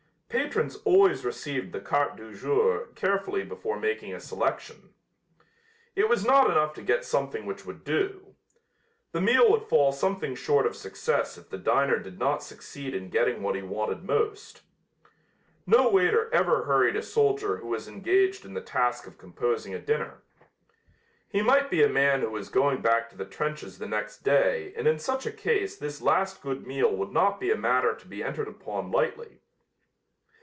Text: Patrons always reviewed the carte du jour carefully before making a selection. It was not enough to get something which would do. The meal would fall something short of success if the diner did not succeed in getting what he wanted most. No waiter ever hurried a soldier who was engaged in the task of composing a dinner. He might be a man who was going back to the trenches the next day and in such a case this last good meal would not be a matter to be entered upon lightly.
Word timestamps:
Patrons 0.41 0.77
always 0.85 1.25
reviewed 1.25 1.73
the 1.73 1.81
carte 1.81 2.15
du 2.15 2.33
jour 2.33 2.87
carefully 2.95 3.43
before 3.43 3.77
making 3.77 4.13
a 4.13 4.19
selection. 4.19 4.93
It 5.93 6.07
was 6.07 6.25
not 6.25 6.49
enough 6.49 6.73
to 6.75 6.81
get 6.81 7.03
something 7.03 7.45
which 7.45 7.65
would 7.65 7.83
do. 7.83 8.33
The 9.11 9.19
meal 9.19 9.51
would 9.51 9.65
fall 9.67 9.91
something 9.91 10.35
short 10.35 10.65
of 10.65 10.77
success 10.77 11.37
if 11.37 11.49
the 11.49 11.57
diner 11.57 11.99
did 11.99 12.17
not 12.17 12.43
succeed 12.43 12.95
in 12.95 13.09
getting 13.09 13.43
what 13.43 13.55
he 13.55 13.61
wanted 13.61 14.05
most. 14.05 14.61
No 15.67 15.89
waiter 15.89 16.33
ever 16.33 16.63
hurried 16.63 16.95
a 16.95 17.03
soldier 17.03 17.57
who 17.57 17.67
was 17.67 17.89
engaged 17.89 18.45
in 18.45 18.53
the 18.53 18.61
task 18.61 19.07
of 19.07 19.17
composing 19.17 19.73
a 19.73 19.79
dinner. 19.79 20.21
He 21.27 21.41
might 21.41 21.69
be 21.69 21.83
a 21.83 21.89
man 21.89 22.21
who 22.21 22.29
was 22.29 22.47
going 22.47 22.81
back 22.81 23.09
to 23.09 23.17
the 23.17 23.25
trenches 23.25 23.79
the 23.79 23.87
next 23.87 24.23
day 24.23 24.73
and 24.77 24.87
in 24.87 24.97
such 24.97 25.25
a 25.25 25.31
case 25.31 25.75
this 25.77 26.01
last 26.01 26.41
good 26.41 26.65
meal 26.65 26.95
would 26.95 27.11
not 27.11 27.37
be 27.37 27.51
a 27.51 27.57
matter 27.57 27.93
to 27.93 28.07
be 28.07 28.23
entered 28.23 28.47
upon 28.47 28.91
lightly. 28.91 29.39